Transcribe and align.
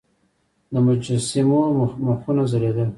د 0.71 0.73
مجسمو 0.85 1.61
مخونه 2.07 2.43
ځلیدل 2.51 2.89